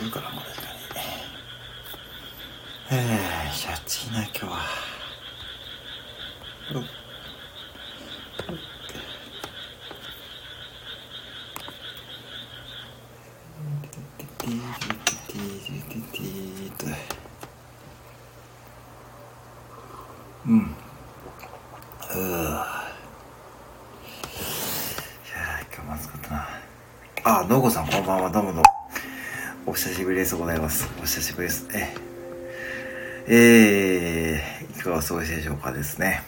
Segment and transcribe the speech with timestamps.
[0.00, 0.36] 来るかなこ
[2.90, 4.50] れえー、シャチな今日は
[6.72, 6.84] よっ
[20.46, 20.58] うん。
[20.58, 26.48] うーいやー今日も暑かったな。
[27.24, 27.86] あ、のうこさん。
[27.86, 28.06] こん。
[28.06, 28.22] ばん。
[28.22, 28.30] は。
[28.30, 28.79] どうもどうも。
[29.70, 30.34] お久しぶりです。
[30.34, 30.88] ございます。
[30.98, 31.68] お久しぶりです。
[31.72, 31.94] え、
[33.28, 36.24] えー、いかがお過ごしでしょうかですね。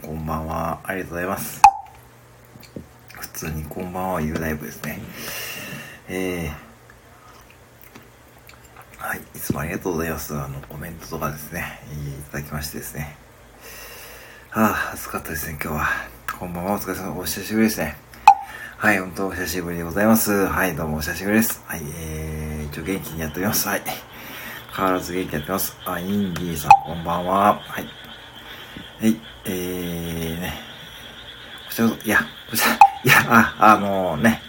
[0.00, 0.80] こんばんは。
[0.82, 1.60] ありがとうございます。
[3.20, 4.98] 普通にこんばんは言うライブですね。
[6.08, 10.34] えー、はい、いつもありがとうございます。
[10.34, 13.14] あの、コメントとかですね、いただきましてですね。
[14.52, 15.86] ああ、暑かったですね、今日は。
[16.38, 17.14] こんばんは、お疲れ様。
[17.14, 17.94] お久しぶりですね。
[18.78, 20.46] はい、本当お久しぶりでございます。
[20.46, 21.62] はい、どうもお久しぶりです。
[21.66, 22.45] はい、えー、
[22.76, 23.68] 一応元気にやっております。
[23.68, 23.82] はい。
[24.76, 25.78] 変わらず元気にやってます。
[25.86, 27.54] あ、インディーさん、こんばんは。
[27.54, 27.84] はい。
[29.00, 30.52] はい、えー、ね。
[31.68, 32.18] こちらこそ、いや、
[32.50, 32.76] こちら、い
[33.08, 34.42] や、あ、あのー、ね。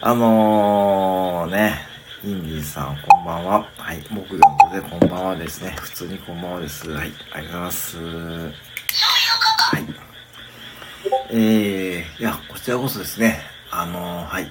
[0.00, 1.86] あのー、ね。
[2.24, 3.68] インディーさん、こんばんは。
[3.76, 5.76] はい、木曜ので、こんばんはですね。
[5.78, 6.90] 普通にこんばんはです。
[6.90, 7.98] はい、ありがとうございます。
[7.98, 9.84] はい。
[11.32, 14.50] えー、いや、こちらこそですね、あのはい。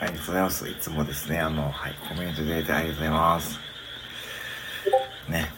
[0.00, 0.68] ありがとうございます。
[0.68, 3.58] いつもですね、あの、はい、コメントいただいてありがとうございます。
[5.28, 5.52] ね。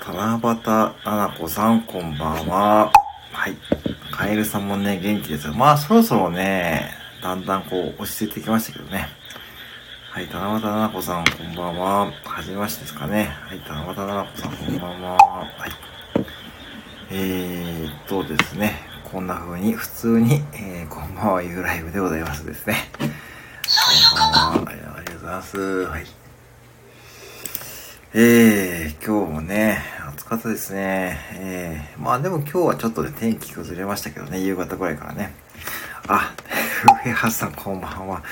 [0.00, 2.92] 七夕あなこさん、こんばんは。
[3.32, 3.56] はい。
[4.10, 5.52] カエルさんもね、元気ですよ。
[5.52, 9.08] まあ、そろそろね、だんだんこう、落ち着いてきましたけどね。
[10.10, 12.12] はい、七夕ななこさん、こんばんは。
[12.24, 13.24] はじめましてですかね。
[13.42, 15.16] はい、七夕ななこさん、こんばんは。
[15.16, 15.70] はい。
[17.10, 22.74] えーっとですね、こんな風に普通に、えー、こんばんはいうライブでございますですね。
[22.98, 23.04] こ
[24.16, 24.68] んばんは。
[24.68, 25.58] ありがとうございます。
[25.58, 26.06] はい。
[28.14, 31.18] えー、今日もね、暑かったですね。
[31.34, 35.32] えー、まあでも今日はちょっとね、天気崩れましたけどね、夕方ぐらいからね。
[36.08, 36.34] あ、
[37.04, 38.24] 上橋さんこんばんは。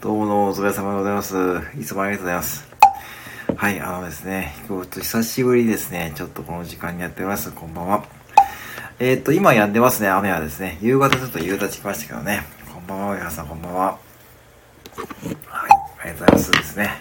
[0.00, 1.34] どうもどうもお疲れ様でございます。
[1.76, 2.68] いつもありがとうございます。
[3.56, 7.50] はい、あのですね、今日と久しぶりですね、ちょっとこの時間にやっております。
[7.50, 8.13] こんばんは。
[9.00, 10.78] えー、っと、今やんでますね、雨はですね。
[10.80, 12.44] 夕方ちょっと夕立ちましたけどね。
[12.72, 13.84] こんばんは、上原さん、こんばんは。
[13.86, 13.98] は
[15.66, 17.00] い、ありがとうございますですね。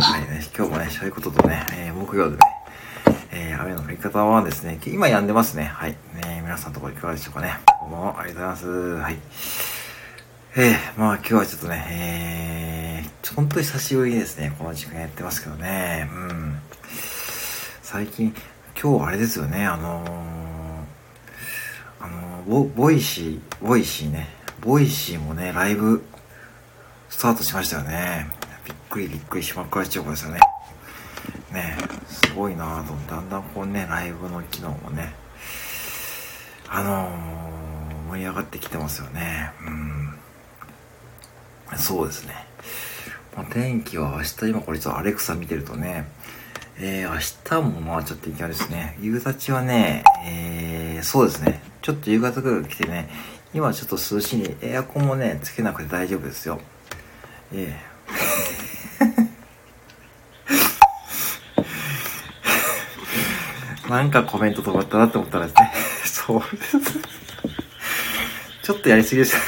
[0.00, 2.42] はいね、今日もね、そういうこととね、えー、木曜でね、
[3.32, 5.64] えー、雨の降り方はですね、今やんでますね。
[5.64, 5.90] はい。
[6.24, 7.58] ね、皆さんのところいかがでしょうかね。
[7.80, 8.96] こんばんは、ありがとうございます。
[9.02, 9.18] はい。
[10.56, 16.58] えー、まあ今日はちょっとね、えー、ちょ本当に久しぶりにですね、この時間やってますけどね、うん。
[17.82, 18.34] 最近、
[18.80, 20.57] 今日あれですよね、あのー、あのー、
[22.48, 24.26] ボ Voicy、Voicy ね、
[24.62, 26.02] Voicy もね、ライブ、
[27.10, 28.26] スタートしましたよね。
[28.64, 30.40] びっくりびっくりしまくられちゃうですよね。
[31.52, 31.76] ね
[32.06, 35.12] すごいなぁと、だんだんこうね、ライブの機能もね、
[36.70, 39.52] あのー、盛り上がってきてますよね。
[41.70, 41.76] うん。
[41.76, 42.32] そうですね。
[43.36, 46.10] まあ、天気は明日、今これちょっとアレクサ見てるとね、
[46.78, 48.96] えー、明日もまあちょっといきなりですね。
[49.02, 51.67] 夕立はね、えー、そうですね。
[51.82, 53.08] ちょっと夕方ぐらい来てね、
[53.54, 56.60] 今ちょっと涼しい、エアコンもね、つけなくて大丈夫ですよ。
[57.54, 57.78] え
[63.86, 65.72] え なんかコメント止まったなって思ったらですね、
[66.04, 66.78] そうです。
[68.62, 69.38] ちょっとやりすぎでした。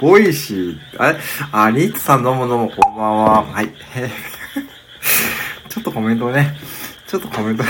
[0.00, 1.18] Voicy、 あれ？
[1.52, 3.44] あ、リッツさんどうもどうもこんばんは。
[3.44, 3.68] はい。
[5.68, 6.56] ちょっとコメントね、
[7.06, 7.64] ちょっとコメント、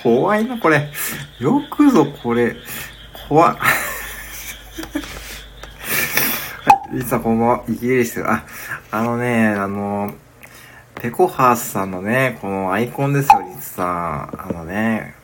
[0.00, 0.88] 怖いな、これ。
[1.42, 2.54] よくぞこれ、
[3.28, 3.56] 怖っ。
[3.56, 3.66] は
[6.92, 7.64] い、リさんこんばんは。
[7.68, 8.22] いきりです。
[8.24, 8.46] あ、
[8.92, 10.14] あのね、あの、
[10.94, 14.40] ペコハースさんのね、このアイコンですよ、リツさん。
[14.40, 15.16] あのね、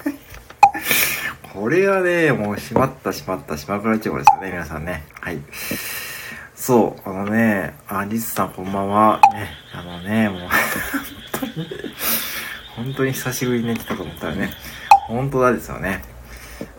[1.52, 5.04] これはね、もうしまったしまったしまくらちゃうですよね、皆さんね。
[5.20, 5.42] はい。
[6.54, 9.20] そう、あのね、あ、リスさんこんばんは。
[9.34, 10.48] ね、あのね、もう、 本
[11.38, 11.68] 当に、
[12.76, 14.54] 本当に久しぶりにね、来たと思ったらね、
[15.12, 16.02] 本当だですよね。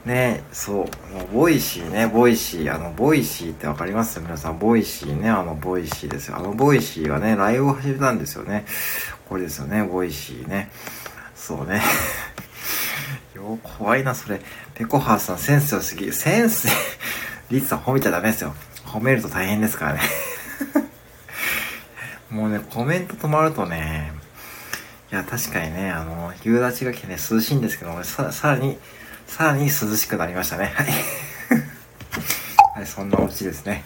[0.06, 0.86] ね、そう、も
[1.32, 4.20] う Voicy ね、 Voicy、あの、 Voicy ってわかります？
[4.20, 6.38] 皆さん、 Voicy ね、あの、 Voicy ですよ。
[6.38, 8.66] あの、 Voicy がね、ライブを始めたんですよね。
[9.30, 10.72] これですよね、 Voicy ね。
[11.36, 11.82] そうね。
[13.36, 14.42] よ、怖いな、それ。
[14.74, 16.12] ペコハーさん、センス良すぎ。
[16.12, 16.68] センス、
[17.52, 18.56] リッツさん褒めちゃダメですよ。
[18.86, 20.00] 褒めると大変ですからね。
[22.32, 24.12] もうね、コメント止まるとね、
[25.14, 28.80] いや、確かにね、あの、夕立が来てね、涼しいんですけども、ささらに、
[29.28, 30.74] さらに涼しくなりましたね。
[30.76, 30.88] はい。
[32.78, 33.86] はい、そんなオチですね。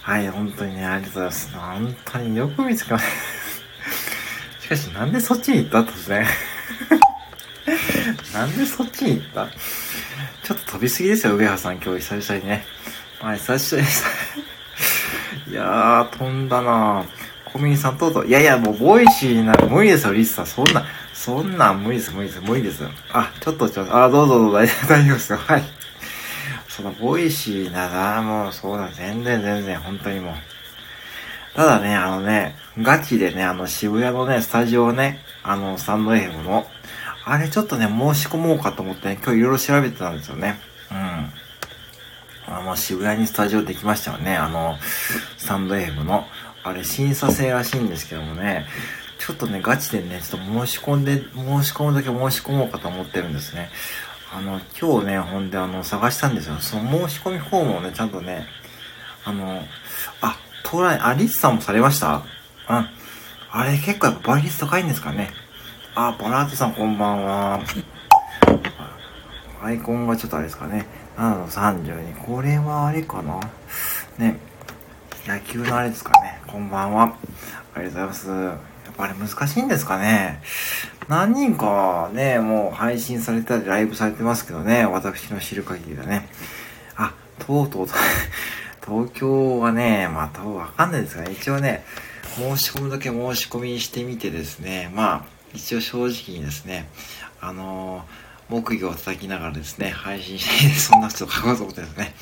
[0.00, 1.50] はい、本当にね、ありがとうございます。
[1.52, 4.62] 本当によく見つけました。
[4.64, 6.26] しかし、なんでそっちに行ったとですね。
[8.32, 9.48] なんでそっちに行った？
[10.42, 12.64] ちょっと飛びすぎですよ、上原さん、今日久々にね。
[13.20, 14.04] はい、久しぶりです。
[15.50, 17.25] いやー、飛んだなコ
[17.58, 18.26] ミンさんとうとう。
[18.26, 20.46] いやいや、もう、ボイシーな、無理ですよ、リスさん。
[20.46, 22.84] そんな、そんな無理です、無理です、無理です。
[23.12, 24.52] あ、ちょっと、ちょっと、あ、どうぞどうぞ、
[24.88, 25.38] 大丈夫ですよ。
[25.38, 25.62] はい。
[26.68, 30.34] その、 Voicy なら、もう、そうだ、全然全然、本当にもう。
[31.56, 36.66] ただね、あのね、ガチでね、あの、渋谷のね、スタジオね、あの、スタンド FM の、
[37.24, 40.60] あれちょっとね、申し込もうかと思ってね、今日いろいろ調べてたんですよね。
[40.90, 42.54] うん。
[42.54, 44.36] あの、渋谷にスタジオできましたよね。
[44.36, 44.76] あの、
[45.38, 46.26] スタンド FM の。
[46.66, 48.66] あれ、審査制らしいんですけどもね、
[49.18, 53.70] ちょっとね、ガチでね、ちょっと申し込んで、申し込むだけ申し込もうかと思ってるんですね。
[54.34, 56.56] あの、今日ね、ほんで、あの、探したんですよ。
[56.58, 58.46] その申し込みフォームをね、ちゃんとね、
[59.24, 59.62] あの、
[60.20, 62.16] あ、トライ、あ、リスさんもされました？
[62.68, 62.88] うん。
[63.52, 65.30] あれ、結構やっぱ倍率高いんですかね。
[65.94, 67.60] あ、バラートさんこんばんは。
[69.62, 70.84] アイコンがちょっとあれですかね。
[71.16, 72.24] 7の32。
[72.26, 73.40] これはあれかな
[74.18, 74.38] ね。
[75.26, 76.40] 野球のあれですかね。
[76.46, 77.16] こんばんは。
[77.74, 78.28] ありがとうございます。
[78.30, 78.52] や
[78.92, 80.40] っぱあれ難しいんですかね。
[81.08, 84.86] 何人かね、もう配信されたりライブされてますけどね。
[84.86, 86.28] 私の知る限りだね。
[86.94, 87.94] あ、とうとうと
[88.86, 91.84] 東京はね、まあ、わかんないですが、ね、一応ね、
[92.36, 96.88] 申し込むだけ申し込みしてみてですね、まあ、一応正直にですね、
[97.40, 102.14] あのー木魚を叩きながらですね、配信して、そんな人を書こうと思ってですね。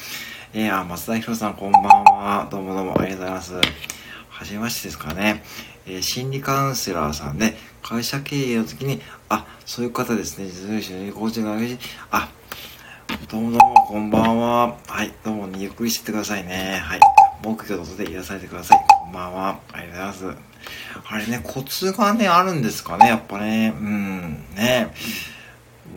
[0.56, 2.46] えー、あ、松田博さんこんばんは。
[2.48, 3.54] どうもどうもありがとうございます。
[3.54, 5.42] はじめましてですかね。
[5.84, 10.44] えー、心理カウンセラーさんで、会社経営の時に、あ、そういう方ですね。
[10.44, 11.76] 実務者にコーチング上げ
[12.12, 12.28] あ、
[13.28, 14.76] どうもどうもこんばんは。
[14.86, 16.80] はい、どうも、ね、ゆっくりしててくださいね。
[16.84, 17.00] はい。
[17.42, 18.78] 木魚の音で癒されてください。
[18.86, 19.58] こんばんは。
[19.72, 20.38] ありがとうございます。
[21.04, 23.74] あれね、コツがね、あるんですかね、やっぱね。
[23.76, 24.94] うん、ね。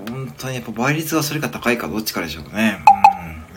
[0.09, 2.80] 本当にやっぱ倍率がそれか高いかどっちかでしょうね。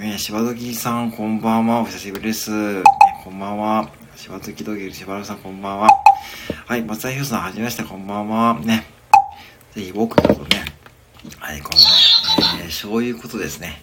[0.00, 0.10] うん。
[0.10, 1.82] ね柴時さんこんばんは。
[1.82, 2.50] お久しぶりです。
[2.50, 2.82] ね、
[3.22, 3.90] こんばんは。
[4.16, 5.88] 柴時土下柴原さんこんばんは。
[6.66, 8.58] はい、松田博さんはじめまして、こんばんは。
[8.60, 8.86] ね。
[9.74, 10.64] ぜひ僕のとね、
[11.38, 11.76] はい、この
[12.56, 13.82] ね、えー、そういうことですね。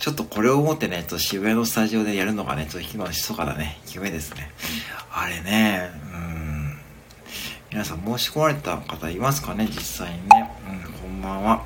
[0.00, 4.50] ちょっとこれを思ってね、と渋谷のスタジオでやるのがね、ちょっと今の密かなね、夢ですね。
[5.12, 6.80] あれね、うん。
[7.70, 10.50] 皆さん申し込まれた方いますかね、実際にね。
[10.68, 11.64] うんこんばんは。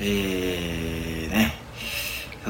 [0.00, 1.51] えー、ね。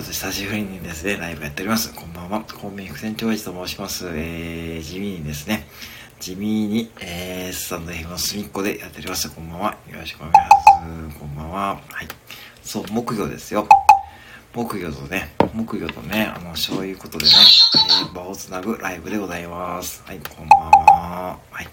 [0.02, 1.94] ちょっと久しぶりにですね、ライブやっております。
[1.94, 2.44] こんばんは。
[2.60, 4.08] 公民副船長一と申します。
[4.08, 5.69] えー、地味にですね、
[6.19, 9.31] 地味に、えー、スタンド F の隅っこでやっております。
[9.31, 9.76] こんばんは。
[9.88, 10.38] よろしくお願いし
[11.06, 11.19] ます。
[11.20, 11.81] こんばんは。
[11.88, 12.08] はい。
[12.64, 13.69] そう、木魚ですよ。
[14.52, 17.31] 木魚とね、木魚とね、あの、そういうことでね、
[18.02, 20.02] えー、場をつなぐライブでございます。
[20.04, 21.38] はい、こんばんは。
[21.52, 21.69] はい。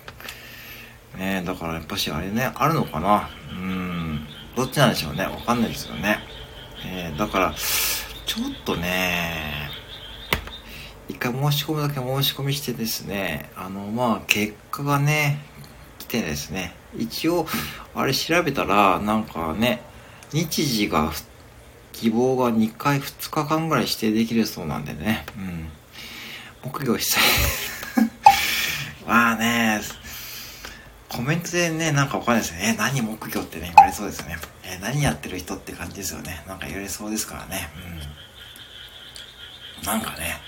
[1.18, 4.28] ねだからやっぱしあれね、あるのかなうん。
[4.56, 5.24] どっちなんでしょうね。
[5.24, 6.20] わかんないですよね。
[6.86, 7.56] えー、だから、
[8.30, 9.72] ちょっとね、
[11.08, 15.40] 一回申し込むだけ申し込みしてですね、あの、まあ、結果がね、
[15.98, 17.48] 来てですね、一応、
[17.96, 19.82] あれ調べたら、なんかね、
[20.32, 21.12] 日時が、
[21.92, 25.70] 希望が2回、2日間ぐらい指定できるそうなんでね、うん。
[26.62, 28.06] 木魚したい。
[29.08, 29.82] まあね、
[31.10, 32.76] コメントでね、なんかわかんないですね。
[32.78, 34.38] 何木魚ってね、言われそうですね。
[34.70, 36.44] え何やってる人って感じですよね。
[36.48, 37.70] なんか言われそうですからね。
[39.82, 39.86] うん。
[39.86, 40.40] なんかね、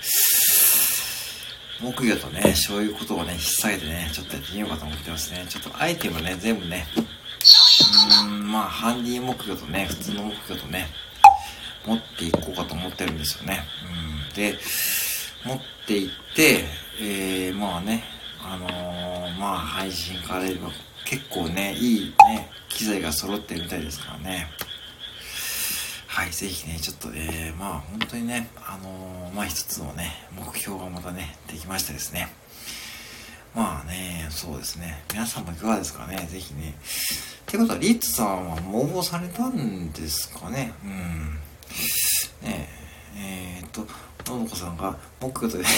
[1.80, 5.44] 木魚とね、そういうことをね、引っ提げてね、ちょっとやってみようかと思ってますね。
[5.48, 10.86] ちょっとアイテムね、全部ね、うーん、まあ、ハンディ木魚とね、普通の木魚とね、
[11.84, 13.64] 持っていこうかと思ってるんですよね。
[14.28, 14.34] うん。
[14.34, 14.56] で、
[15.44, 16.64] 持っていって、
[17.00, 18.04] えー、まあね、
[18.44, 20.68] あのー、まあ配信かられば
[21.12, 24.46] 結構ね、いいね、機材が揃ってるみたいですからね。
[26.06, 32.32] はい、ぜひね、ちょっと、えー、まあ本当にね、あのー、まあ一つのね、目標がまたね、できましたですね。
[33.54, 35.04] まあね、そうですね。
[35.12, 36.70] 皆さんもいかがですかね、ぜひね。
[36.70, 36.74] っ
[37.44, 40.72] てことは、リッツさんは応募されたんですかね？
[40.82, 41.34] うん。
[42.40, 42.68] ね
[43.16, 43.86] え、えー、っと、
[44.32, 45.64] ののこさんが、僕とで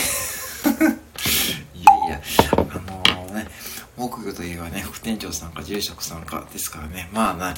[1.75, 2.23] いやいや、
[2.53, 3.49] あのー、ね、
[3.97, 7.55] 木魚といえばね、副店長さんか住職さんかですからね、まあな、あ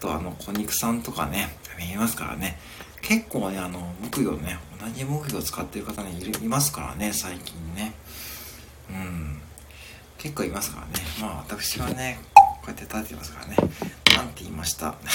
[0.00, 2.58] とあの、小肉さんとかね、見えますからね、
[3.02, 7.94] 結構ね、あの、木魚ね、同じ木魚を使ってる方にいますからね、最近ね。
[8.90, 9.40] うん。
[10.18, 10.92] 結構いますからね。
[11.20, 13.56] まあ私はね、こうやって立ててますからね。
[14.16, 14.94] なんて言いました。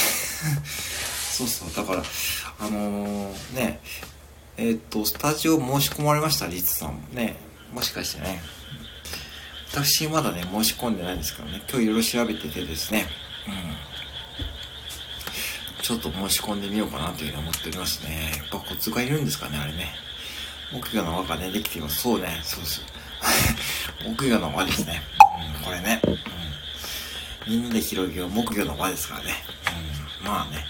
[1.32, 2.04] そうそう、だから、
[2.60, 3.80] あのー、ね、
[4.58, 7.36] えっ、と、スタジオ申し込まれました、リツさんもね。
[7.74, 8.42] もしかしてね。
[9.72, 13.08] 私まだね、申し込んでないんですけどね、今日いろいろ調べててですね、
[13.48, 13.54] うん。
[15.82, 18.32] ちょっと申し込んでみようかなというふうに思っておりますね。
[18.38, 19.94] やっぱコツがいるんですかね、あれね。
[20.76, 22.02] 奥がの輪がね、できています。
[22.02, 22.82] そうね、そうです。
[24.06, 25.02] 木魚の輪ですね。
[25.58, 26.02] うん、これね。
[26.04, 26.20] うん。
[27.48, 29.36] みんなで広げよう木魚の輪ですからね。
[30.22, 30.28] うん。
[30.28, 30.66] まあね、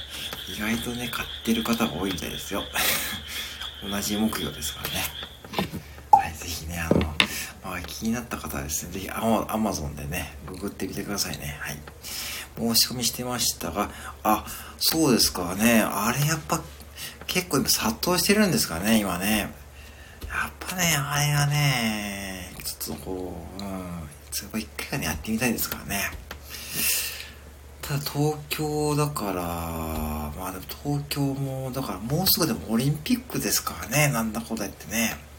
[0.48, 2.63] 意外とね、買ってる方が多いみたいですよ。
[3.84, 5.03] 同じ木魚ですからね。
[6.12, 7.00] はい、ぜひね、あの、
[7.63, 9.22] まあ、気になった方はですね、ぜひア
[9.58, 11.60] マゾンでね、ググってみてくださいね。
[11.62, 11.77] はい。
[12.58, 13.91] 申し込みしてましたが、
[14.24, 14.43] あ、
[14.79, 15.81] そうですかね。
[15.81, 16.62] あれやっぱ
[17.27, 19.53] 結構今殺到してるんですかね、今ね。
[20.27, 26.01] やっぱね、あれがね、ちょっとこう、うん、それ一回かね、やってみたいですからね。
[27.84, 35.29] ただ東京だから、まあでも東京も、だからもうすぐでもオリンピックですからね、なんだこだ言ってね。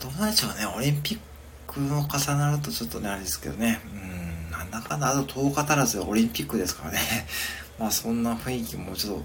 [0.00, 1.18] どうなんでしょうね、オリンピッ
[1.66, 3.80] クの重なるとちょっとね、あれですけどね。
[3.92, 6.98] うん、なんだかんだ、あと10日足らずでオリンピックですからね。
[7.78, 9.24] まあそんな雰囲気もちょっと、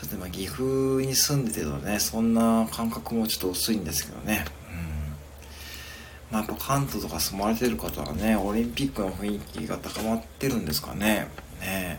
[0.00, 0.62] ちょっと今岐阜
[1.02, 4.44] に住んでてとね、そんな感覚もちょっと薄いんですけどね。
[4.70, 6.36] うん。
[6.36, 11.28] まあやっぱ関東とか住まれてる方はね、オリンピックの雰囲気が高まってるんですかね。
[11.60, 11.98] ね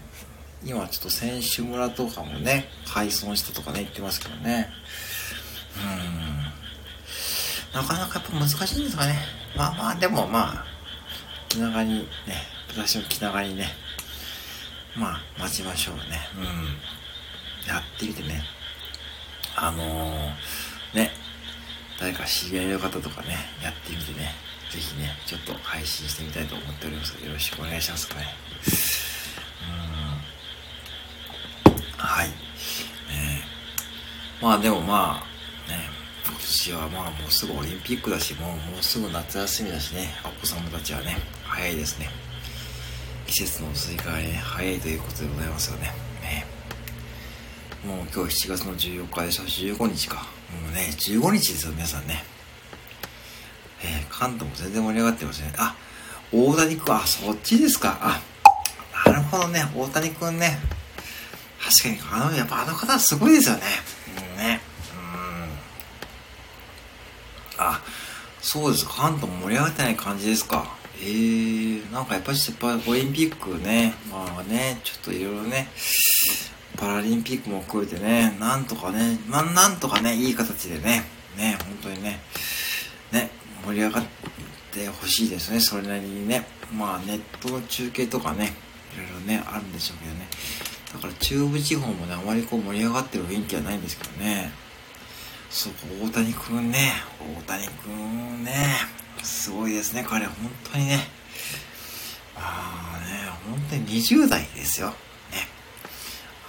[0.64, 4.70] 今ちょっと選手村とかもね、改装したとかね、言ってますけどね。
[6.26, 6.31] うん。
[7.74, 9.16] なかなかやっぱ難しいんですかね。
[9.56, 10.66] まあまあ、でもまあ、
[11.48, 12.08] 気長にね、
[12.70, 13.68] 私も気長にね、
[14.96, 16.02] まあ、待ちましょうね。
[16.38, 17.68] うん。
[17.68, 18.42] やってみてね。
[19.56, 21.12] あのー、ね、
[22.00, 24.32] 誰か知り合いの方とかね、やってみてね、
[24.72, 27.14] ぜひね、ちょっと配信してみたいと思っております。
[27.24, 28.26] よろしくお願いしますかね。
[31.66, 31.74] うん。
[31.98, 32.30] はい。
[32.30, 32.34] ね
[34.42, 35.31] まあでもまあ、
[36.52, 42.10] 年はまあもうすぐオリンピックだし、もうもうすぐ夏休みだしね、お子様たちはね、早いですね。
[43.26, 45.94] 季節の移り変わりね、早いということでございますよね。
[46.22, 46.46] ね
[47.86, 50.16] もう今日7月の14日でしょ、15日か。
[50.18, 52.24] もうね、15日ですよ、皆さんね。
[53.84, 55.54] えー、関東も全然盛り上がってますね。
[55.58, 55.76] あ、
[56.34, 57.98] 大谷君、あ、そっちですか。
[58.02, 58.22] あ、
[59.10, 60.60] なるほどね、大谷君ね。
[61.64, 63.56] 確かに、あの、やっぱあの方はすごいですよ。
[63.56, 63.62] ね。
[67.62, 67.80] あ、
[68.42, 68.86] そうです。
[68.88, 70.66] 関東盛り上がってない感じですか。
[71.00, 72.38] えー、なんかやっぱり
[72.88, 75.68] オリンピックね、まあね、ちょっといろいろね、
[76.78, 81.04] パラリンピックも含めてね、なんとかね、まあなんとかね、いい形でね、
[81.38, 82.20] ね、本当にね、
[83.12, 83.30] ね、
[83.66, 84.04] 盛り上がっ
[84.72, 86.46] てほしいですね、それなりにね。
[86.76, 88.54] まあネットの中継とかね、
[88.96, 90.28] いろいろね、あるんでしょうけどね。
[90.94, 94.52] だから中部地方もね、あまりこう盛り上がってる雰囲気はないんですけどね。
[95.52, 95.74] そう、
[96.06, 98.54] 大谷くんね、大谷くんね、
[99.22, 100.36] すごいですね、彼、本
[100.72, 101.00] 当にね。
[102.34, 104.88] まあね、本当に20代ですよ。
[104.90, 104.96] ね。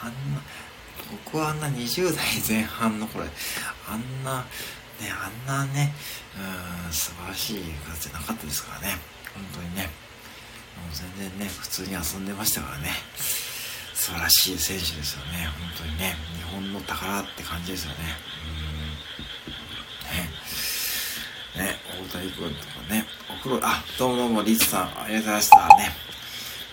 [0.01, 0.41] あんな、
[1.27, 3.25] 僕はあんな20代前半の頃、
[3.89, 5.93] あんな、ね、あんなね、
[6.87, 8.99] うん、素晴らしい形じゃなかったですからね。
[9.35, 9.83] 本当にね。
[9.83, 9.89] も
[10.87, 12.91] う全然ね、普通に遊んでましたからね。
[13.95, 15.49] 素晴らしい選手ですよね。
[15.77, 16.15] 本当にね。
[16.37, 17.97] 日本の宝って感じですよね。
[18.57, 18.62] うん
[21.93, 25.91] 大谷君とかね、お風呂、あ、どうもどうも、リツさん、ありがとうございましたね。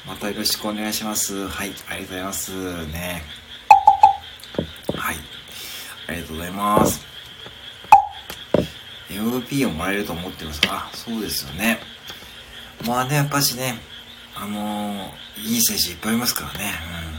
[0.08, 1.46] またよろしくお願いします。
[1.46, 3.24] はい、ありがとうございますね。
[4.96, 5.16] はい、
[6.08, 7.06] ありがとうございます。
[9.10, 11.80] MVP をもらえると思ってますあ、そうですよね。
[12.88, 13.78] まあね、やっぱしね、
[14.36, 16.72] あのー、いい選手いっぱいいますからね。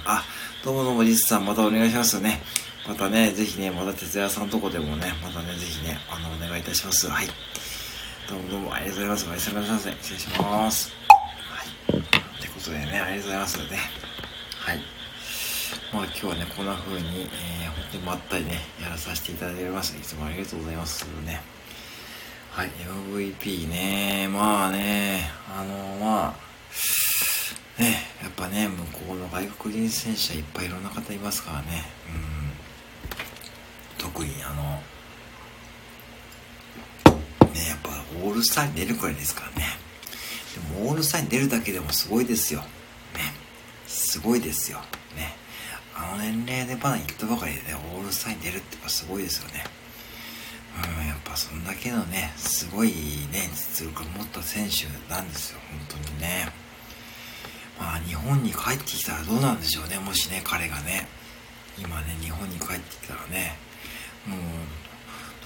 [0.04, 0.10] うん。
[0.10, 0.24] あ、
[0.64, 2.40] どうもどうも、リツさん、またお願いしますね。
[2.88, 7.06] またね、ぜひね、また哲也さんのとこでもね、またね、ぜひね、あの、お願いいたします。
[7.08, 7.26] はい。
[8.30, 9.28] どうもどうもありがとうございます。
[9.28, 9.96] おやすみなさい。
[10.00, 10.92] 失礼します。
[11.08, 11.98] はい。
[11.98, 12.02] っ
[12.40, 13.64] てことでね、ありがとうございますね。
[14.54, 14.78] はい。
[15.92, 19.96] まあ今日はね、こんな風に、えー、本当にまったりね、やらさせていただいております。
[19.96, 21.40] いつもありがとうございますね。
[22.52, 28.76] はい、MVP ね、まあね、あの、まあ、ね、やっぱね、向
[29.08, 31.82] こうの外国人選手はいっぱいいろんな方いますからね。
[32.14, 32.40] うん
[33.98, 34.62] 特にあの
[37.52, 37.90] ねやっぱ
[38.24, 39.66] オールスターに出るくらいですからね。
[40.74, 42.60] でもオールスターに出るだけでもすごいですよ。
[42.60, 42.66] ね。
[43.86, 44.78] すごいですよ。
[45.16, 45.34] ね。
[45.94, 49.64] あの年齢でまだ言ったばかりでねオールスターに出るってやっぱすごいですよね。
[51.00, 55.58] うんやっぱそんだけのねすごいね実力を持った選手なんですよ。
[55.70, 56.48] 本当にね。
[57.78, 59.98] まあ日本に帰ってきたらどうなんでしょうね。
[59.98, 61.06] もしね彼がね。
[61.78, 63.56] 今ね日本に帰ってきたらね。
[64.26, 64.38] もう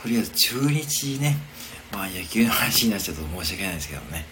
[0.05, 1.35] とりあえず中日ね、
[1.91, 4.27] まあ野球の話になっちゃうと申し訳ないですけどね、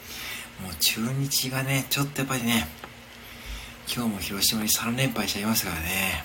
[0.62, 2.68] もう中日がね、ちょっとやっぱりね、
[3.90, 6.24] 今日も広島に3連敗しちゃいますからね、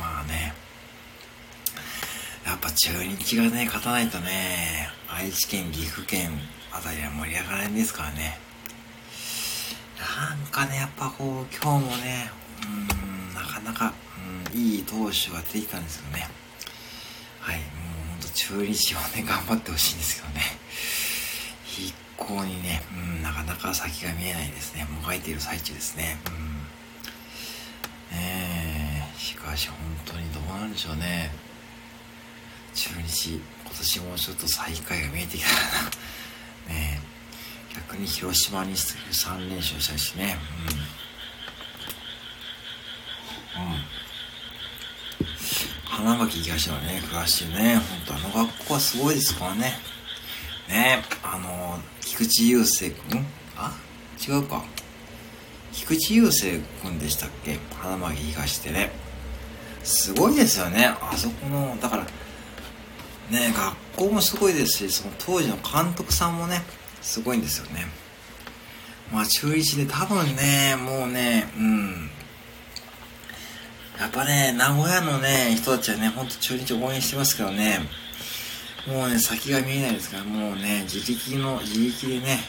[0.00, 0.54] まあね、
[2.46, 6.30] やっぱ中日がね、勝たないとね、愛知県、岐阜県
[6.72, 8.38] あたりは盛り上がらないんですからね。
[10.18, 12.30] なんかね、やっぱこう、今日もね、
[12.64, 13.92] うん、なかなか、
[14.54, 16.30] うん、いい投手が出てきたんですよね。
[17.40, 17.60] はい、
[18.36, 20.40] もうほんと中日をね、頑張ってほしいんですけどね。
[21.64, 24.84] 一向にね、うん、なかなか先が見えないですね。
[24.84, 26.18] もがいている最中ですね。
[26.26, 28.18] うん。
[28.18, 31.30] ねえ、しかし本当にどうなんでしょうね。
[32.74, 33.42] 中日、今
[33.78, 35.54] 年もちょっと最下位が見えてきたか
[36.68, 36.74] な。
[36.74, 37.16] ねえ。
[37.76, 40.36] 逆に広島に3連勝したしね
[43.56, 43.76] うんうん
[46.06, 47.02] 花巻東のね。
[47.04, 47.78] 暮らしてね。
[47.78, 49.72] 本当あの学校はすごいですからね。
[50.68, 51.02] ね。
[51.24, 53.26] あの菊池雄星君。
[53.56, 53.76] あ？
[54.16, 54.62] 違うか。
[55.72, 57.58] 菊池雄星君でしたっけ？
[57.80, 58.92] 花巻東ってね。
[59.82, 60.94] すごいですよね。
[61.00, 62.04] あそこのだから
[63.36, 63.52] ね
[63.96, 66.62] 学校もすごいですしその当時の監督さんもね
[67.02, 67.84] すごいんですよね。
[69.12, 72.10] まあ中1で多分ね、もうね、うん。
[73.98, 77.80] やっぱね、名古屋のね、人たちはね、ほんと中日応援してますけどね、
[78.86, 82.40] もうね、先が見えないですから、もうね、自力の、自力でね、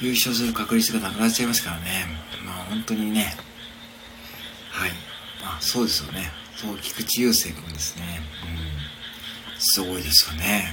[0.00, 2.06] 優勝する確率がなくなっちゃいますからね、
[2.44, 3.36] まあ本当にね、
[4.70, 4.90] はい。
[5.42, 6.30] まあそうですよね。
[6.56, 8.20] そう、菊池雄星君ですね。
[9.54, 9.60] うん。
[9.60, 10.72] すごいですよね。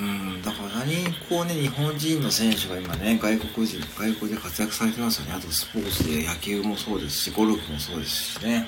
[0.00, 5.34] うん、だから何こうね、日本人の選手が今ね、外国人、外国で活躍されてますよね。
[5.34, 8.66] あとスポーツで野球もそうですし、ゴルフもそうですしね。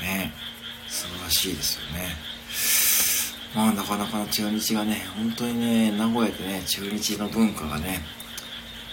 [0.00, 0.06] うん。
[0.06, 0.32] ね、
[0.88, 2.16] 素晴らしいですよね。
[3.54, 8.04] まあなかなか中日がね、本当にね、名古屋でね、中日の文化がね、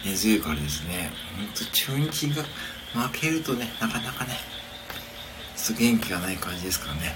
[0.06, 2.44] 根強いからですね、本当中日が
[3.10, 4.38] 負けるとね、なかなかね、
[5.58, 7.16] ちょっと元気がない感じですからね。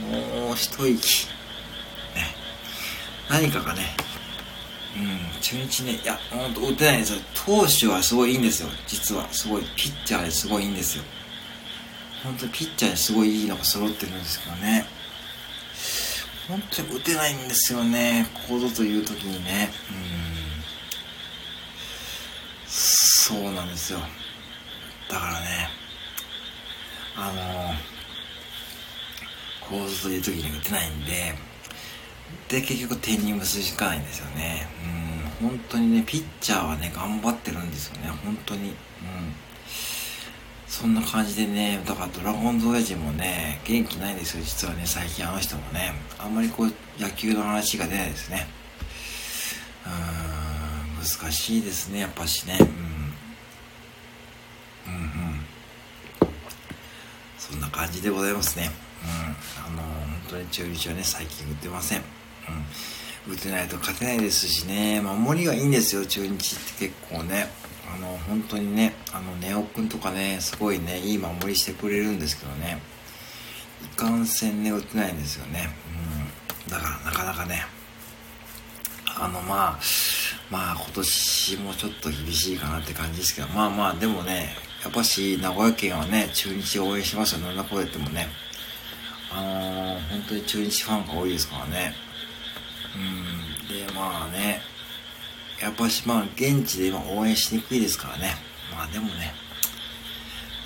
[0.00, 0.46] うん。
[0.46, 1.37] もう一息。
[3.28, 3.94] 何かがね、
[4.96, 7.20] うん、中日ね、いや、ほんと打てないんですよ。
[7.34, 8.68] 投手はすごいいいんですよ。
[8.86, 9.28] 実は。
[9.32, 11.04] すごい、ピッチャーですごいいいんですよ。
[12.24, 14.86] 本当にピッチャーにすごいいいのが揃ってるんですけどね。
[16.48, 18.26] 本当に打てないんですよね。
[18.48, 19.70] ここぞという時にね。
[19.90, 20.28] うん。
[22.66, 24.00] そうなんですよ。
[25.10, 25.68] だからね、
[27.14, 27.74] あの
[29.60, 31.34] ここぞという時に打てないんで、
[32.48, 34.66] で結局点に結びつかないんですよね。
[35.40, 35.48] うん。
[35.50, 38.08] 本当にねピッチャーはね頑張ってるんですよね。
[38.24, 38.70] 本当に。
[38.70, 38.74] うん。
[40.66, 44.42] そんな感じでねだからドラゴンズ親父もね元気ないんですよ。
[44.42, 45.92] 実はね最近あの人もね。
[46.18, 48.46] あんまりこう野球の話が出ないですね。
[49.86, 49.92] うん。
[50.98, 52.58] 難しいですねやっぱしね。
[52.60, 52.66] うん。
[54.94, 55.40] うんうん。
[57.38, 58.70] そんな感じでございますね。
[59.02, 59.10] うん。
[59.64, 59.82] あの
[60.28, 62.02] 本当に中日はね最近打ってません
[63.26, 67.48] うん、打てないと勝てないですしね、守りがいいんですよ、中日って結構ね。
[67.94, 72.80] あの、本当にね、あの、ネオ君とかね、すごいね、いい守りしてくれるんですけどね、
[73.82, 75.70] いかんせんね、打てないんですよね。
[76.66, 76.70] うん。
[76.70, 77.64] だから、なかなかね、
[79.06, 79.78] あの、まあ、
[80.50, 88.28] まあ、今年もちょっと厳しいかなって感じですけど、まあまあ、でもね、やっぱし、名古屋県はね、中日応援しますよ、どんな声言ってもね。
[89.30, 91.94] あのー、本当に中日ファンが多いですからね。
[92.96, 92.98] う
[93.64, 93.68] ん。
[93.68, 94.60] でまあね。
[95.60, 98.34] やっぱしまあ現地で今応援しにくいですからね。
[98.70, 99.34] まあでもね。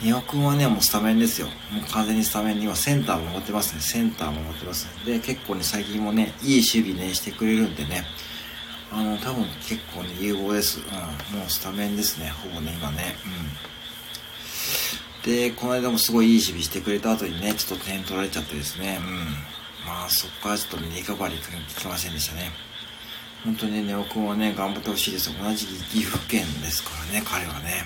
[0.03, 1.47] 丹羽君はねもうスタメンですよ。
[1.47, 3.81] もう完全にスタメンにはセンターも持ってますね。
[3.81, 5.15] センターも持ってますね。
[5.15, 8.05] で結構ね最近もねいい守備ねしてくれるんでね。
[8.91, 12.29] あの多分結構ね有望です、うん、もうスタメンですね。
[12.29, 13.17] ほぼね今ね。
[13.25, 13.33] うん。
[15.25, 19.07] でこの間もすごいいい守備してくれた後にねちょっと点取られちゃってですねうん
[19.87, 22.51] まあそこからちょっとリカバリー聞きませんでしたね。
[23.45, 25.31] 本当にね、ネオ君はね、頑張ってほしいです。
[25.37, 27.83] 同じ岐阜県ですからね、彼はね。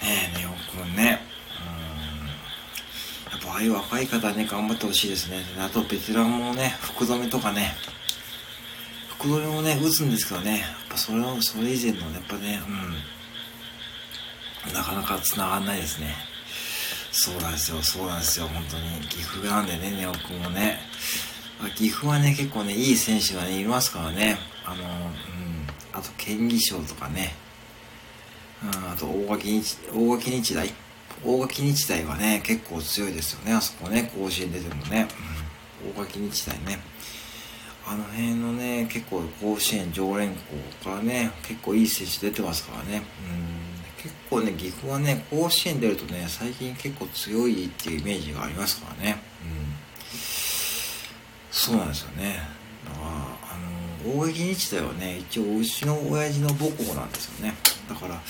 [0.00, 1.20] ねえ、ネオ君ね。
[1.58, 3.32] うん。
[3.32, 5.38] やっぱああいう若い方ね、頑張ってほしいですね。
[5.58, 7.74] あとベテランもね、福留とかね、
[9.18, 12.94] 福留もね、打つんですけどね、やっぱそれを、それ以前のやっぱね、うん。
[14.72, 16.14] なかなか繋がんないですね。
[17.12, 19.00] そうなんですよ、そうなんですよ、本当に。
[19.08, 20.80] 岐阜なんでね、ネオ君もね。
[21.76, 24.38] 岐阜はね、結構ね、いい選手がね、いますからね。
[24.64, 25.66] あの、うん。
[25.92, 27.34] あと、県議賞とかね。
[28.64, 30.72] うん、あと大垣日、大垣日大
[31.24, 35.06] 大垣日大はね、結構強いですよね、あそこね、甲子園出てもね。
[35.84, 36.80] うん、大垣日大ね。
[37.86, 40.30] あの辺のね、結構甲子園常連
[40.82, 42.96] 校からね、結構いい選手出てますからね。
[42.96, 43.73] うん、
[44.04, 49.16] 結構ね、岐阜はね、甲子園出るとね、最近結構強いっていうイメージがありますからね。
[49.42, 49.74] うん、
[51.50, 52.40] そうなんですよね。
[52.84, 53.58] だから、あ
[54.04, 57.54] の、大垣日大はね、一応うちの親父の母校なんですよね。
[57.88, 58.20] だから、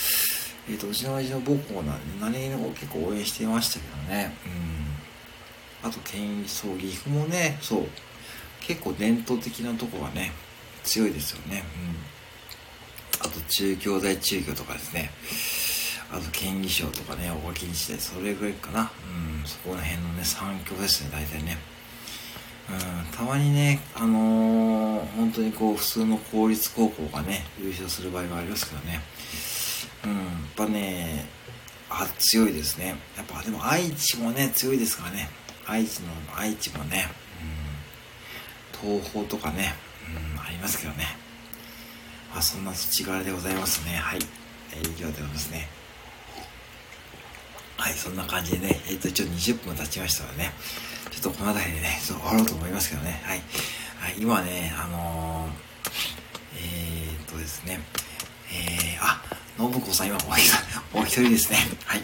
[0.69, 4.33] えっ、ー、と、うちの親父の母校なんで、何を結構応援してましたけどね。
[5.83, 5.89] うん。
[5.89, 7.89] あと、県、そう、岐阜もね、そう、
[8.61, 10.31] 結構伝統的なとこがね、
[10.85, 11.65] 強いですよね。
[13.21, 13.27] うん。
[13.27, 15.11] あと、中京大中京とかですね。
[16.11, 18.91] あと、県議賞とかね、大垣日大、それぐらいかな。
[19.41, 21.59] うん、そこら辺のね、三強ですね、大体ね。
[22.71, 29.01] うん、たまにね、あのー、本当にこう、普通の公立高校がね、優勝する場合がありますけどね。
[30.05, 30.23] うん、やっ
[30.57, 31.27] ぱね、
[31.91, 32.97] あ、強いですね。
[33.17, 35.29] やっぱでも愛知もね、強いですからね。
[35.67, 37.07] 愛知の、愛知もね、
[38.83, 39.75] うん、東宝とかね、
[40.35, 41.17] うん、ありますけどね。
[42.33, 43.93] まあ、そんな土柄でございますね。
[43.97, 44.19] はい。
[44.75, 45.69] え、以上でございますね。
[47.77, 50.53] はい、そんな感じでね、えっ、ー、と、一応20分経ちましたのでね、
[51.11, 53.21] ちょっとこの辺りでね、ちょっと終わろうと思いますけどね。
[53.25, 53.43] はい。
[53.99, 55.51] はい、今ね、あのー、
[56.57, 57.81] えー、っとですね、
[58.53, 59.23] えー、あ、
[59.59, 60.19] 信子さん今
[60.93, 61.59] お一人ですね。
[61.85, 62.03] はい。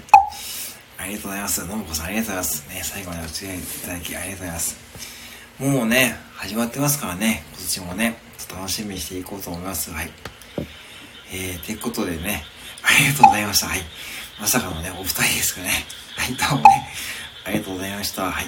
[0.98, 1.66] ありがとうございます。
[1.66, 2.68] 信子さんありがとうございます。
[2.68, 4.76] ね、最後までお付き合いいただきありがとうございます。
[5.58, 9.90] もうね、始まってますからね、今年もね、ちょっと楽しみにしていこうと思います。
[9.92, 10.10] はい。
[11.32, 12.44] えー、てことでね、
[12.82, 13.66] ありがとうございました。
[13.68, 13.80] はい。
[14.40, 15.68] まさかのね、お二人ですかね。
[16.16, 16.88] はい、どうもね、
[17.44, 18.30] ありがとうございました。
[18.30, 18.46] はい。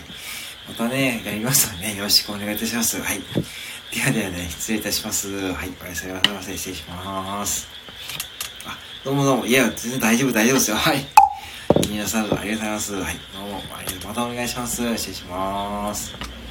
[0.67, 2.99] またね、やりますのでね、よろしくお願いいたします。
[3.03, 3.21] はい。
[3.95, 5.29] ではではね、失礼いたします。
[5.53, 6.57] はい、おやすみなさい。
[6.57, 7.69] 失礼します。
[8.65, 9.47] あどうもどうも。
[9.47, 10.77] いや、全然大丈夫、大丈夫ですよ。
[10.79, 11.05] はい。
[11.91, 12.95] 皆さん、ありがとうございます。
[12.95, 13.21] はい。
[13.35, 14.77] どうも、ありがとうまたお願いします。
[14.97, 16.42] 失礼します。